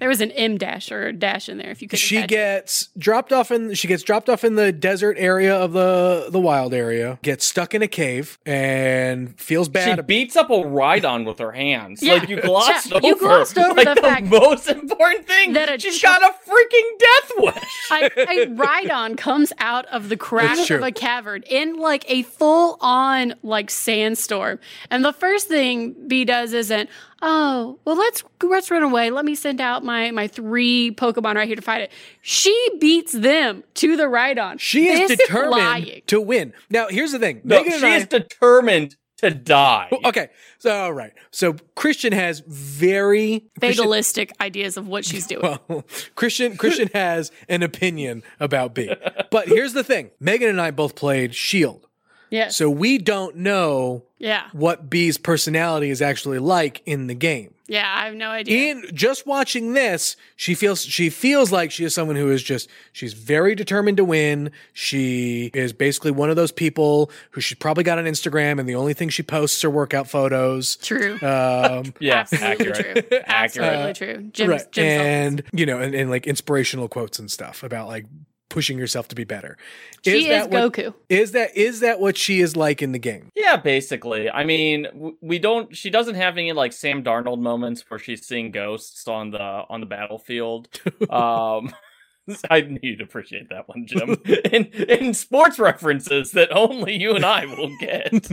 [0.00, 1.98] There was an M dash or a dash in there if you could.
[1.98, 6.28] she gets dropped off in she gets dropped off in the desert area of the
[6.30, 9.98] the wild area gets stuck in a cave and feels bad.
[9.98, 12.02] She beats up a Rhydon with her hands.
[12.02, 12.14] Yeah.
[12.14, 13.06] Like you glossed Yeah, over.
[13.06, 15.52] you glossed over like the fact most important thing.
[15.54, 17.64] that a she's ch- got a freaking death wish.
[17.90, 22.78] I, a Rhydon comes out of the crack of a cavern in like a full
[22.80, 24.58] on like sandstorm.
[24.90, 26.88] And the first thing Bea does isn't,
[27.22, 29.10] oh, well let's let's run away.
[29.10, 31.92] Let me send out my my three Pokemon right here to fight it.
[32.22, 36.02] She beats them to the right on she is This determined lying.
[36.08, 39.88] to win now here's the thing No, Megan she I, is determined to die.
[40.04, 40.28] okay
[40.58, 45.58] so all right so christian has very Christian, fatalistic ideas of what she's doing.
[45.68, 48.94] well, Christian Christian has an opinion about Bea.
[49.32, 50.10] But here's the thing.
[50.20, 51.87] Megan and I both played Shield.
[52.30, 52.56] Yes.
[52.56, 54.48] So we don't know yeah.
[54.52, 57.54] what Bea's personality is actually like in the game.
[57.70, 58.70] Yeah, I have no idea.
[58.70, 62.66] In just watching this, she feels she feels like she is someone who is just
[62.92, 64.50] she's very determined to win.
[64.72, 68.74] She is basically one of those people who she's probably got on Instagram and the
[68.74, 70.76] only thing she posts are workout photos.
[70.76, 71.18] True.
[71.20, 73.10] Um Yeah, Absolutely accurate.
[73.10, 73.18] true.
[73.26, 73.68] Accurate.
[73.68, 74.30] Absolutely true.
[74.32, 74.72] Jim's, right.
[74.72, 78.06] Jim's and you know, and, and like inspirational quotes and stuff about like
[78.48, 79.56] pushing yourself to be better.
[80.04, 80.94] she is, that what- Goku.
[81.08, 83.30] Is that is that what she is like in the game?
[83.34, 84.30] Yeah, basically.
[84.30, 85.76] I mean, we don't.
[85.76, 89.80] She doesn't have any like Sam Darnold moments where she's seeing ghosts on the on
[89.80, 90.68] the battlefield.
[91.10, 91.72] um,
[92.50, 94.16] I need you to appreciate that one, Jim.
[94.52, 98.28] in in sports references that only you and I will get.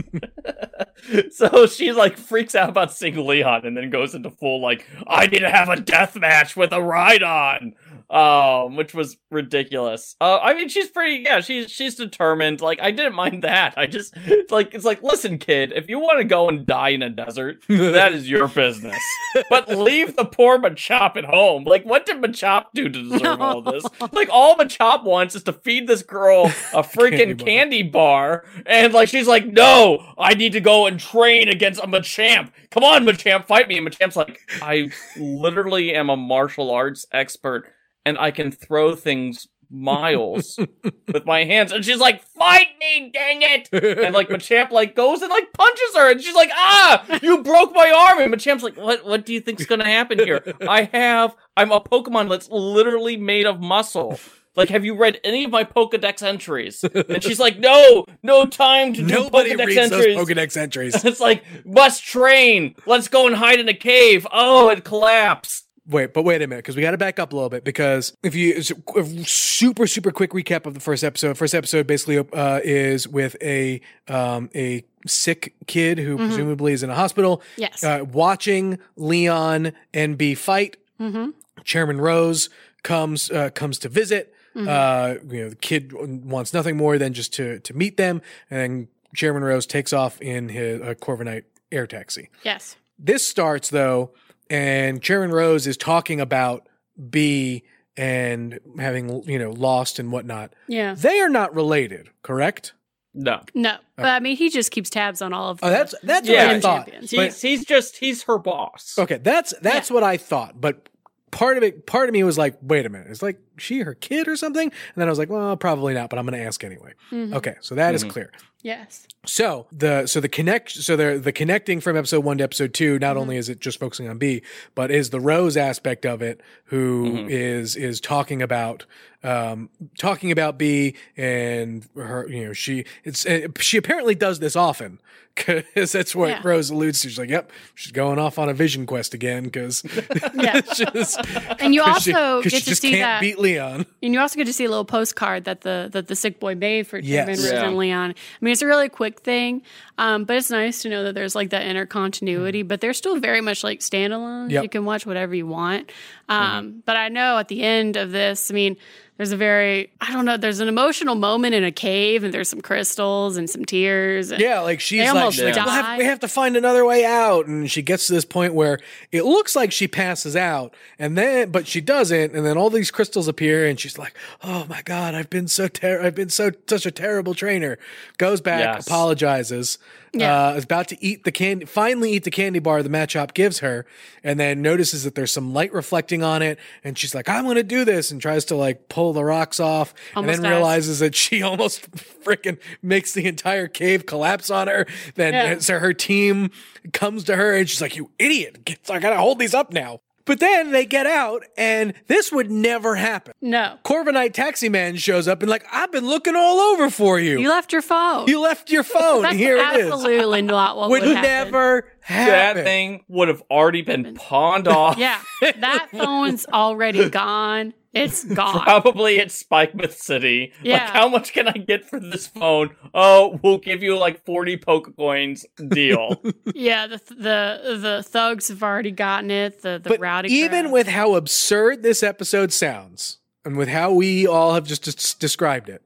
[1.32, 5.26] so she like freaks out about seeing Leon and then goes into full like, I
[5.26, 7.72] need to have a death match with a Rhydon.
[8.08, 10.14] Um, which was ridiculous.
[10.20, 11.24] Uh, I mean, she's pretty.
[11.24, 12.60] Yeah, she's she's determined.
[12.60, 13.74] Like, I didn't mind that.
[13.76, 16.90] I just it's like it's like, listen, kid, if you want to go and die
[16.90, 19.02] in a desert, that is your business.
[19.50, 21.64] but leave the poor Machop at home.
[21.64, 23.84] Like, what did Machop do to deserve all this?
[24.12, 28.44] Like, all Machop wants is to feed this girl a freaking Candy candy bar.
[28.52, 28.62] bar.
[28.66, 32.50] and like she's like, no, I need to go and train against a Machamp.
[32.70, 33.78] Come on, Machamp, fight me.
[33.78, 37.72] And Machamp's like, I literally am a martial arts expert
[38.06, 40.58] and I can throw things miles
[41.12, 41.72] with my hands.
[41.72, 43.68] And she's like, fight me, dang it.
[43.72, 47.74] And like Machamp like goes and like punches her and she's like, ah, you broke
[47.74, 48.22] my arm.
[48.22, 50.54] And Machamp's like, what, what do you think's gonna happen here?
[50.66, 54.18] I have, I'm a Pokemon that's literally made of muscle.
[54.54, 56.82] Like, have you read any of my Pokedex entries?
[56.82, 60.16] And she's like, no, no time to do Nobody Pokedex reads entries.
[60.16, 61.04] those Pokedex entries.
[61.04, 62.74] it's like, must train.
[62.86, 64.26] Let's go and hide in a cave.
[64.32, 65.65] Oh, it collapsed.
[65.88, 67.62] Wait, but wait a minute, because we got to back up a little bit.
[67.64, 68.54] Because if you
[68.96, 73.36] a super super quick recap of the first episode, first episode basically uh, is with
[73.40, 77.84] a um, a sick kid who presumably is in a hospital, Yes.
[77.84, 80.76] uh, watching Leon and Bea fight.
[81.00, 81.30] mm-hmm.
[81.64, 82.48] Chairman Rose
[82.82, 84.32] comes uh, comes to visit.
[84.56, 84.68] Mm-hmm.
[84.68, 88.88] Uh, you know, the kid wants nothing more than just to to meet them, and
[89.14, 92.28] Chairman Rose takes off in his uh, Corviknight air taxi.
[92.42, 92.76] Yes.
[92.98, 94.10] This starts though,
[94.50, 96.66] and Chairman Rose is talking about
[97.10, 97.62] Bea
[97.96, 100.52] and having you know lost and whatnot.
[100.68, 100.94] Yeah.
[100.94, 102.72] They are not related, correct?
[103.14, 103.40] No.
[103.54, 105.60] No, but I mean, he just keeps tabs on all of.
[105.62, 106.84] Oh, that's that's Yeah, what I gym thought.
[106.86, 107.10] champions.
[107.10, 108.94] He's, he's just, he's her boss.
[108.98, 110.90] Okay, that's that's what I thought, but
[111.30, 113.94] part of it, part of me was like, wait a minute, is like she her
[113.94, 114.64] kid or something?
[114.68, 116.92] And then I was like, well, probably not, but I'm going to ask anyway.
[117.10, 117.34] Mhm.
[117.34, 118.10] Okay, so that is Mhm.
[118.10, 118.32] clear.
[118.62, 119.06] Yes.
[119.26, 122.98] So the so the connect so the the connecting from episode one to episode two.
[122.98, 123.20] Not Mhm.
[123.20, 124.42] only is it just focusing on Bea,
[124.74, 127.80] but is the Rose aspect of it, who is Mhm.
[127.80, 128.84] is talking about
[129.22, 132.26] um talking about Bea and her.
[132.28, 135.00] You know, she it's uh, she apparently does this often
[135.36, 136.40] because that's what Yeah.
[136.42, 137.08] Rose alludes to.
[137.08, 139.82] She's like, "Yep, she's going off on a vision quest again." Because
[140.34, 140.60] Yeah.
[141.58, 143.86] And you also because get she to just see can't that, beat Leon.
[144.02, 146.54] and you also get to see a little postcard that the that the sick boy
[146.54, 147.26] made for Yes.
[147.28, 147.64] Rose Yeah.
[147.66, 148.10] and Leon.
[148.10, 149.62] I mean, it's a really quick thing,
[149.98, 152.62] um, but it's nice to know that there's like that inner continuity.
[152.62, 154.50] But they're still very much like standalone.
[154.50, 154.62] Yep.
[154.62, 155.90] You can watch whatever you want.
[156.28, 158.76] Um, But I know at the end of this, I mean,
[159.16, 160.36] there's a very I don't know.
[160.36, 164.30] There's an emotional moment in a cave, and there's some crystals and some tears.
[164.30, 166.54] And Yeah, like she's They like, almost she's like, we'll have, we have to find
[166.54, 168.78] another way out, and she gets to this point where
[169.12, 172.90] it looks like she passes out, and then but she doesn't, and then all these
[172.90, 176.50] crystals appear, and she's like, "Oh my god, I've been so ter- I've been so
[176.68, 177.78] such a terrible trainer."
[178.18, 178.86] Goes back, Yes.
[178.86, 179.78] apologizes,
[180.12, 180.48] Yeah.
[180.48, 183.58] uh, is about to eat the candy, finally eat the candy bar the Machop gives
[183.58, 183.84] her,
[184.24, 187.56] and then notices that there's some light reflecting on it, and she's like, "I'm going
[187.56, 190.56] to do this," and tries to like pull the rocks off, Almost and then dies.
[190.58, 194.86] realizes that she almost freaking makes the entire cave collapse on her.
[195.16, 195.58] Then Yeah.
[195.58, 196.50] so her team
[196.94, 198.78] comes to her and she's like, "You idiot!
[198.88, 202.96] I gotta hold these up now." But then they get out, and this would never
[202.96, 203.32] happen.
[203.40, 207.38] no, Corviknight Taxi Man shows up and like, "I've been looking all over for you.
[207.40, 208.26] you left your phone.
[208.28, 209.22] You left your phone.
[209.22, 211.22] That's Here it is." absolutely not what Would would, happen.
[211.52, 212.56] never happen.
[212.56, 214.98] That thing would have already been pawned off.
[214.98, 217.72] Yeah, that phone's already gone.
[217.96, 218.62] It's gone.
[218.62, 220.52] Probably at Spikemuth City.
[220.58, 220.90] Like, Yeah.
[220.92, 222.76] how much can I get for this phone?
[222.94, 226.22] Oh, we'll give you like 40 poke coins deal.
[226.54, 229.62] Yeah, the the the thugs have already gotten it.
[229.62, 230.32] The the But rowdy.
[230.32, 230.72] even crowd.
[230.72, 235.68] with how absurd this episode sounds, and with how we all have just, just described
[235.68, 235.82] it,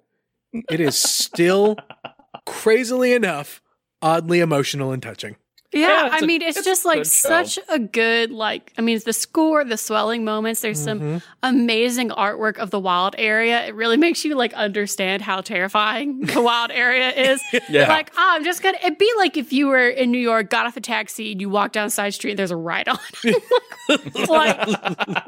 [0.71, 1.77] it is still
[2.47, 3.61] crazily enough
[4.03, 5.37] oddly emotional and touching.
[5.73, 7.05] Yeah, Yeah, I a- mean, it's, it's just like show.
[7.05, 8.73] such a good like.
[8.77, 10.61] I mean, the score, the swelling moments.
[10.63, 11.19] There's Mm-hmm.
[11.19, 13.67] some amazing artwork of the wild area.
[13.67, 17.41] It really makes you like understand how terrifying the wild area is.
[17.69, 17.89] Yeah.
[17.89, 18.79] Like, oh, I'm just gonna.
[18.83, 21.49] It'd be like if you were in New York, got off a taxi, and you
[21.49, 22.99] walk down a side street, and there's a Rhydon.
[24.29, 24.67] like,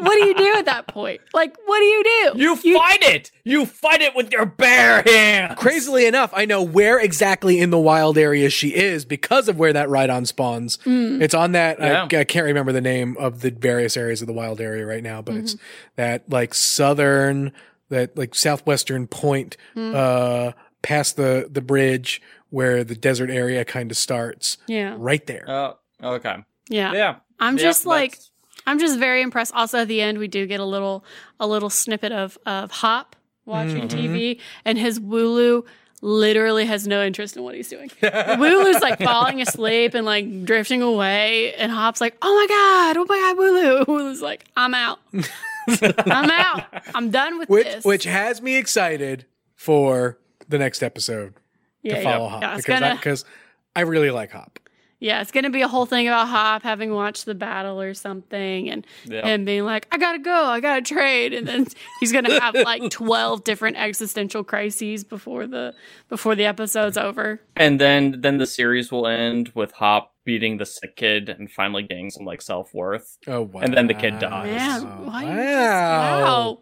[0.00, 1.20] what do you do at that point?
[1.33, 2.33] Like, what do you do?
[2.42, 3.31] You fight it!
[3.44, 5.55] You fight it with your bare hands!
[5.59, 9.72] Crazily enough, I know where exactly in the wild area she is because of where
[9.72, 10.78] that Rhydon spawns.
[10.84, 12.08] It's on that, Yeah.
[12.12, 15.02] I, I can't remember the name of the various areas of the wild area right
[15.02, 15.64] now, but it's Mm-hmm.
[15.96, 17.52] that like southern,
[17.90, 19.94] that like southwestern point, Mm.
[19.94, 24.58] uh, past the, the bridge where the desert area kind of starts.
[24.66, 24.94] Yeah.
[24.98, 25.44] Right there.
[25.48, 26.36] Oh, okay.
[26.68, 26.92] Yeah.
[26.92, 27.14] Yeah.
[27.38, 28.18] I'm Yeah, just like
[28.66, 29.52] I'm just very impressed.
[29.54, 31.04] Also at the end we do get a little
[31.40, 34.14] a little snippet of of Hop watching Mm-hmm.
[34.14, 35.64] TV and his Wooloo
[36.02, 37.88] literally has no interest in what he's doing.
[37.88, 43.06] Wooloo's like falling asleep and like drifting away and Hop's like, "Oh my god, oh
[43.08, 44.98] my god, Wooloo." Wooloo's like, "I'm out.
[45.80, 46.64] I'm out.
[46.94, 51.34] I'm done with which, this." which has me excited for the next episode
[51.82, 52.12] yeah, to yeah.
[52.12, 53.24] follow Hop Yeah, because gonna I, because
[53.74, 54.58] I really like Hop.
[55.02, 58.70] Yeah, it's gonna be a whole thing about Hop having watched the battle or something,
[58.70, 59.26] and Yeah.
[59.26, 61.66] him being like, "I gotta go, I gotta trade," and then
[62.00, 65.74] he's gonna have like twelve different existential crises before the
[66.08, 67.40] before the episode's over.
[67.56, 71.82] And then then the series will end with Hop beating the sick kid and finally
[71.82, 73.18] getting some like self worth.
[73.26, 73.60] Oh wow!
[73.62, 74.46] And then the kid dies.
[74.56, 75.30] Man, Oh, why wow.
[75.30, 76.58] you just- wow,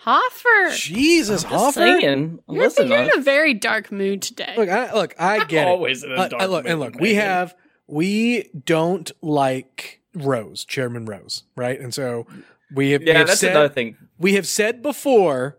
[0.00, 1.80] Hoffer, Jesus, Just Hoffer.
[1.80, 2.38] saying.
[2.48, 4.54] you're, Listen, you're in a very dark mood today.
[4.56, 5.70] Look, I, look, I get it.
[5.70, 7.54] always in a Uh, dark uh, look, and mood, look, we have
[7.88, 11.80] we don't like Rose, Chairman Rose, right?
[11.80, 12.26] And so
[12.74, 13.96] we have, we yeah, have that's said, another thing.
[14.18, 15.58] we have said before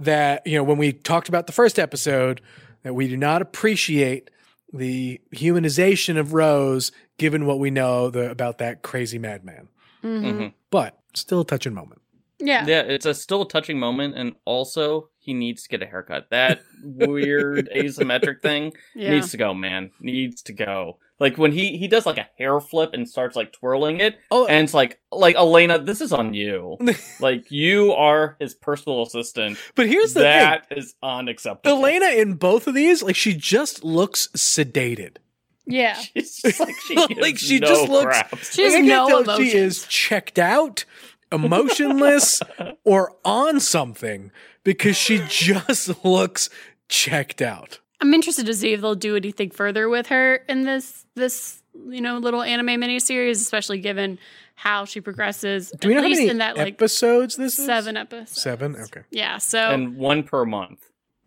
[0.00, 2.40] that you know when we talked about the first episode
[2.82, 4.30] that we do not appreciate
[4.72, 9.68] the humanization of Rose, given what we know the, about that crazy madman.
[10.04, 10.22] Mhm.
[10.24, 10.52] Mhm.
[10.70, 12.00] But still a touching moment.
[12.38, 15.86] Yeah, Yeah, it's a still a touching moment, and also he needs to get a
[15.86, 16.28] haircut.
[16.30, 19.10] That weird asymmetric thing yeah.
[19.10, 19.90] needs to go, man.
[20.00, 20.98] Needs to go.
[21.20, 24.46] Like when he he does like a hair flip and starts like twirling it, Oh,
[24.46, 26.76] and it's like like Elena, this is on you.
[27.20, 29.58] like you are his personal assistant.
[29.74, 31.78] but here's the thing That is unacceptable.
[31.84, 35.16] Elena in both of these, like she just looks sedated.
[35.66, 35.94] yeah.
[36.14, 38.54] She's just like she Like, she no just looks- craps.
[38.54, 40.84] She has Like, I can't no tell if She is checked out,
[41.32, 42.40] emotionless,
[42.84, 44.30] or on something
[44.64, 46.48] because she just looks
[46.88, 47.80] checked out.
[48.00, 52.00] I'm interested to see if they'll do anything further with her in this this you
[52.00, 54.18] know little anime miniseries, especially given
[54.54, 55.70] how she progresses.
[55.78, 57.66] Do we know at how many in that like episodes this is?
[57.66, 58.40] seven episodes.
[58.40, 58.76] Seven?
[58.76, 59.02] Okay.
[59.10, 59.38] Yeah.
[59.38, 60.84] So and one per month.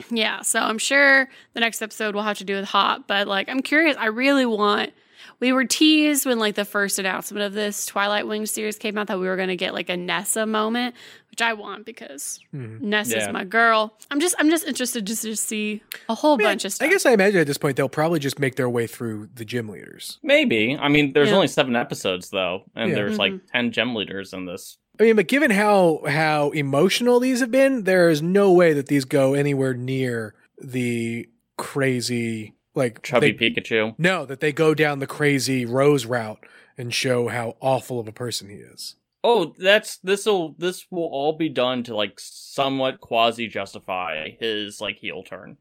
[0.10, 0.42] yeah.
[0.42, 3.62] So I'm sure the next episode will have to do with Hop, but like I'm
[3.62, 3.98] curious.
[3.98, 4.92] I really want.
[5.40, 9.08] We were teased when like the first announcement of this Twilight Wings series came out
[9.08, 10.96] that we were going to get like a Nessa moment,
[11.42, 12.82] which I want because Mhm.
[12.82, 13.32] Nessa's Yeah.
[13.32, 13.98] my girl.
[14.12, 16.88] I'm just I'm just interested just to see a whole Yeah, bunch of stuff.
[16.88, 19.46] I guess I imagine at this point they'll probably just make their way through the
[19.46, 20.20] gym leaders.
[20.24, 20.78] Maybe.
[20.80, 21.36] I mean, there's Yeah.
[21.36, 22.96] only seven episodes though, and Yeah.
[22.96, 23.42] there's like Mhm.
[23.52, 24.78] ten gym leaders in this.
[25.00, 28.88] I mean, but given how how emotional these have been, there is no way that
[28.88, 31.28] these go anywhere near the
[31.58, 33.96] crazy like Chubby they- Pikachu.
[33.98, 36.46] No, that they go down the crazy Rose route
[36.78, 38.96] and show how awful of a person he is.
[39.24, 44.98] Oh, that's this'll this will all be done to like somewhat quasi justify his like
[44.98, 45.58] heel turn.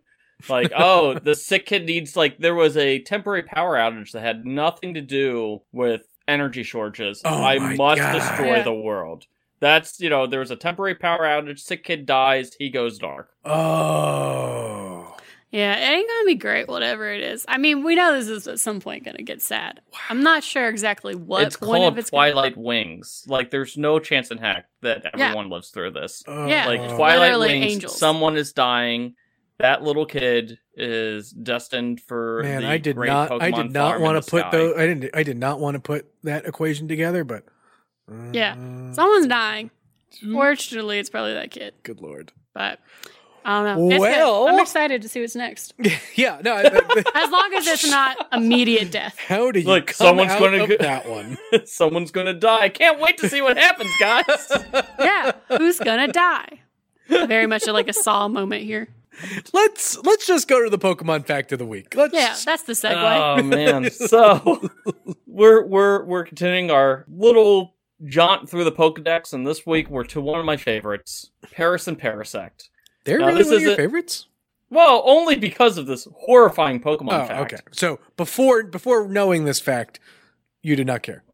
[0.48, 4.46] Like, oh, the sick kid needs like there was a temporary power outage that had
[4.46, 7.20] nothing to do with energy shortages.
[7.24, 8.12] Oh I must God.
[8.14, 8.62] destroy Yeah.
[8.62, 9.26] the world.
[9.61, 13.28] That's you know, there was a temporary power outage, sick kid dies, he goes dark.
[13.44, 14.99] Oh.
[15.53, 17.44] Yeah, it ain't gonna be great, whatever it is.
[17.48, 19.80] I mean, we know this is at some point gonna get sad.
[20.09, 23.24] I'm not sure exactly what it's point called of it's gonna- Twilight Wings.
[23.26, 25.24] Like there's no chance in heck that Yeah.
[25.26, 26.22] everyone lives through this.
[26.28, 27.98] Yeah, like it's Twilight literally Wings, angels.
[27.98, 29.16] someone is dying.
[29.59, 33.42] That little kid is destined for Man, the I did great not.
[33.42, 34.74] I did not want to put those.
[34.78, 35.11] I didn't.
[35.14, 37.24] I did not want to put that equation together.
[37.24, 37.44] But
[38.11, 38.55] uh, Yeah.
[38.92, 39.70] Someone's dying.
[40.32, 41.74] Fortunately, it's probably that kid.
[41.82, 42.32] Good lord.
[42.55, 42.78] But
[43.51, 43.90] I don't know.
[43.96, 44.11] It's good.
[44.20, 45.74] Well- I'm excited to see what's next.
[46.14, 46.40] yeah.
[46.44, 46.53] No.
[46.55, 49.18] I- I- As long as it's not immediate death.
[49.18, 51.36] how do you Look, come someone's gonna of go- that one?
[51.66, 52.61] Someone's gonna die.
[52.61, 54.24] I can't wait to see what happens, guys.
[55.01, 56.61] Yeah, who's gonna die?
[57.09, 58.88] Very much like a Saw moment here.
[59.53, 61.94] let's let's just go to the Pokemon fact of the week.
[61.96, 62.14] Let's.
[62.14, 62.94] Yeah, that's the segue.
[63.38, 63.90] oh man.
[63.90, 64.70] So
[65.26, 67.74] we're we're we're continuing our little
[68.05, 71.98] jaunt through the Pokedex, and this week we're to one of my favorites, Paras and
[72.01, 72.68] Parasect.
[73.11, 74.26] They're Now, really this one of your a- favorites.
[74.70, 77.52] Well, only because of this horrifying Pokemon Oh, fact.
[77.52, 77.62] okay.
[77.72, 79.98] So before before knowing this fact,
[80.62, 81.24] you did not care.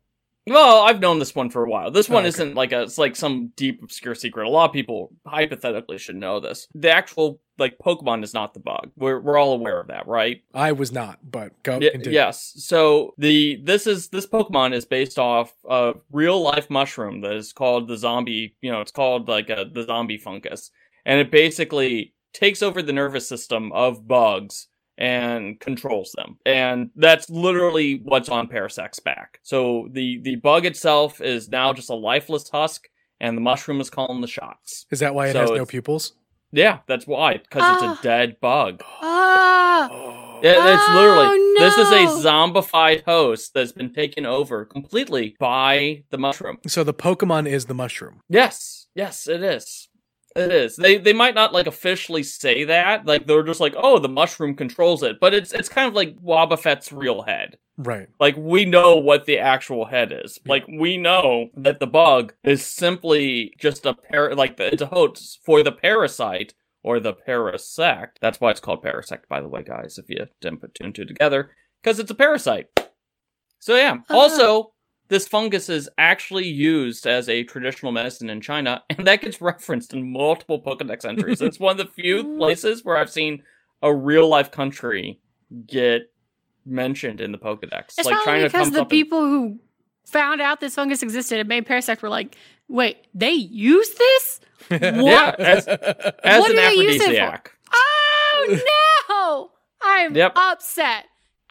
[0.49, 1.91] Well, I've known this one for a while.
[1.91, 2.29] This oh, one Oh, okay.
[2.29, 4.47] isn't like a it's like some deep obscure secret.
[4.47, 6.67] A lot of people hypothetically should know this.
[6.75, 8.91] The actual like Pokemon is not the bug.
[8.97, 10.43] We're we're all aware of that, right?
[10.55, 12.15] I was not, but go Y- continue.
[12.17, 12.55] yes.
[12.57, 17.53] So the this is this Pokemon is based off a real life mushroom that is
[17.53, 18.55] called the zombie.
[18.63, 20.71] You know, it's called like a, the zombie fungus,
[21.07, 26.39] and it basically takes over the nervous system of bugs and controls them.
[26.45, 29.41] And that's literally what's on Parasect's back.
[29.43, 32.89] So the the bug itself is now just a lifeless husk,
[33.21, 34.85] and the mushroom is calling the shots.
[34.91, 36.13] Is that why it So has no pupils?
[36.53, 37.93] Yeah, that's why, because Ah.
[37.93, 38.83] it's a dead bug.
[39.03, 40.41] Ah, Oh.
[40.43, 46.05] It- it's literally Oh, this is a zombified host that's been taken over completely by
[46.11, 46.59] the mushroom.
[46.67, 48.21] So the Pokemon is the mushroom.
[48.29, 49.89] Yes, yes, it is.
[50.37, 50.77] It is.
[50.77, 53.07] They they might not like officially say that.
[53.07, 56.17] Like they're just like, oh, the mushroom controls it, but it's it's kind of like
[56.19, 57.57] Wobbuffet's real head.
[57.79, 58.09] Right.
[58.21, 60.39] Like we know what the actual head is.
[60.47, 65.41] Like we know that the bug is simply just a par like it's a host
[65.45, 68.19] for the parasite or the parasect.
[68.21, 69.99] That's why it's called parasect, by the way, guys.
[69.99, 71.51] If you didn't put two and two together,
[71.83, 72.69] because it's a parasite.
[73.59, 73.95] So yeah.
[73.95, 74.17] Uh-huh.
[74.17, 74.73] Also,
[75.09, 79.93] this fungus is actually used as a traditional medicine in China, and that gets referenced
[79.93, 81.41] in multiple Pokedex entries.
[81.41, 83.43] it's one of the few places where I've seen
[83.83, 85.21] a real life country
[85.67, 86.11] get
[86.65, 87.95] mentioned in the Pokedex.
[87.99, 89.59] it's like probably China because the up and- people who
[90.07, 92.37] found out this fungus existed and made Parasect were like,
[92.69, 94.41] "Wait, they use this?
[94.69, 94.81] What?
[95.05, 97.43] yeah, as, as What an do they use it for?
[97.73, 98.59] Oh
[99.11, 99.51] no!
[99.83, 100.33] I'm Yep.
[100.37, 101.05] upset.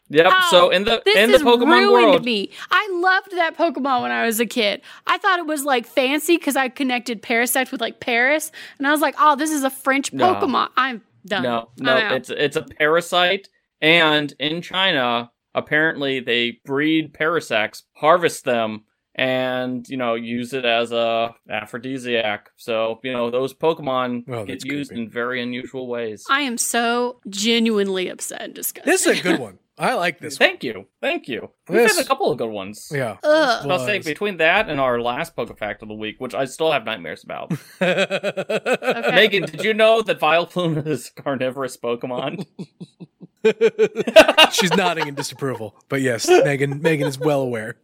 [0.08, 0.26] Yep.
[0.26, 2.50] Ow, so in the this in the has Pokemon ruined world, me.
[2.70, 4.80] I loved that Pokemon when I was a kid.
[5.06, 8.92] I thought it was like fancy because I connected Parasect with like Paris, and I
[8.92, 10.34] was like, "Oh, this is a French No.
[10.34, 11.42] Pokemon." I'm done.
[11.42, 13.48] no, no, it's it's a parasite,
[13.80, 18.84] and in China, apparently they breed parasects, harvest them,
[19.16, 22.50] and you know use it as a aphrodisiac.
[22.56, 25.02] So you know those Pokemon Oh, get used creepy.
[25.02, 26.24] in very unusual ways.
[26.30, 28.92] I am so genuinely upset and disgusted.
[28.92, 29.58] This is a good one.
[29.78, 30.48] I like this one.
[30.48, 31.50] Thank you, thank you.
[31.68, 32.88] We've This- had a couple of good ones.
[32.90, 33.16] Yeah.
[33.22, 33.70] Ugh.
[33.70, 36.84] I'll say between that and our last Pokefact of the week, which I still have
[36.84, 37.52] nightmares about.
[37.80, 39.10] Okay.
[39.14, 42.46] Megan, did you know that Vileplume is a carnivorous Pokemon?
[44.52, 45.76] She's nodding in disapproval.
[45.88, 47.76] But yes, Megan Megan is well aware.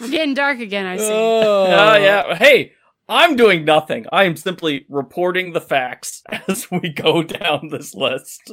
[0.00, 0.86] We're getting dark again.
[0.86, 1.08] I see.
[1.10, 2.34] Oh uh, yeah.
[2.34, 2.72] Hey,
[3.06, 4.06] I'm doing nothing.
[4.10, 8.50] I am simply reporting the facts as we go down this list.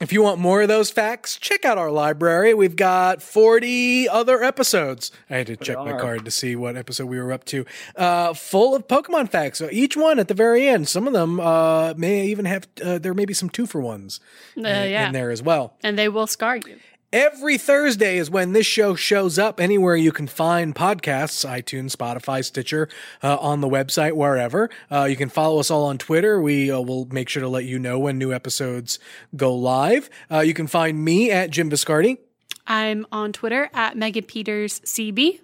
[0.00, 2.54] If you want more of those facts, check out our library.
[2.54, 5.12] We've got 40 other episodes.
[5.30, 7.64] I had to check my card to see what episode we were up to.
[7.94, 9.58] Uh, full of Pokemon facts.
[9.58, 10.88] So each one at the very end.
[10.88, 14.18] Some of them uh, may even have, uh, there may be some two for ones
[14.56, 15.74] Uh, in, yeah, in there as well.
[15.84, 16.78] and they will scar you.
[17.14, 22.44] Every Thursday is when this show shows up anywhere you can find podcasts iTunes, Spotify,
[22.44, 22.88] Stitcher,
[23.22, 24.68] uh, on the website, wherever.
[24.90, 26.42] Uh, you can follow us all on Twitter.
[26.42, 28.98] We uh, will make sure to let you know when new episodes
[29.36, 30.10] go live.
[30.28, 32.18] Uh, you can find me at Tim Viscardi.
[32.66, 35.38] I'm on Twitter at Megan Peters CB.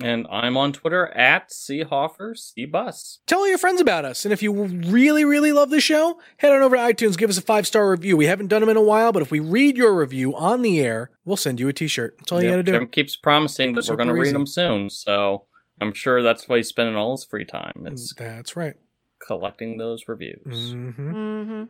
[0.00, 2.34] And I'm on Twitter at Seahoffer
[2.70, 3.20] Bus.
[3.26, 4.24] Tell all your friends about us.
[4.24, 7.38] And if you really, really love the show, head on over to iTunes, give us
[7.38, 8.16] a five star review.
[8.16, 10.80] We haven't done them in a while, but if we read your review on the
[10.80, 12.16] air, we'll send you a t shirt.
[12.18, 12.72] That's all you got to do.
[12.72, 14.90] Tim keeps promising that we're going to read them soon.
[14.90, 15.44] So
[15.80, 17.84] I'm sure that's why he's spending all his free time.
[17.86, 18.74] It's That's right.
[19.24, 20.72] collecting those reviews.
[20.72, 21.64] hmm Mm-hmm.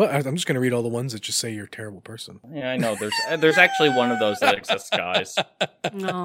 [0.00, 1.70] Well, I- I'm just going to read all the ones that just say you're a
[1.70, 2.40] terrible person.
[2.50, 2.94] Yeah, I know.
[2.94, 5.36] There's uh, there's actually one of those that exists, guys.
[5.92, 6.24] No.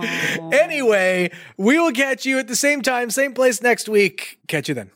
[0.53, 4.39] Anyway, we will catch you at the same time, same place next week.
[4.47, 4.91] Catch you then.